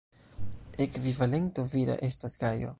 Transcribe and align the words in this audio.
Ekvivalento 0.85 1.67
vira 1.77 2.01
estas 2.11 2.41
Gajo. 2.45 2.69